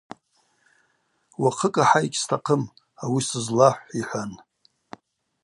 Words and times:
Уахъыкӏ 1.41 1.79
ахӏа 1.83 1.99
йыгьстахъым, 2.03 2.63
ауи 3.03 3.21
сызлахӏв,– 3.27 3.87
йхӏван. 3.99 4.31